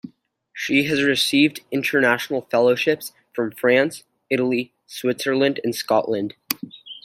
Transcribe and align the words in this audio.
She 0.51 0.85
has 0.85 1.03
received 1.03 1.59
international 1.69 2.41
fellowships 2.49 3.13
from 3.35 3.51
France, 3.51 4.03
Italy, 4.31 4.73
Switzerland, 4.87 5.59
and 5.63 5.75
Scotland. 5.75 6.33